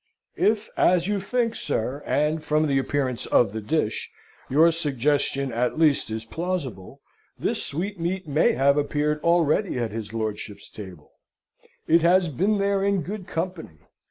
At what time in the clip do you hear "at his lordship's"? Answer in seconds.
9.77-10.69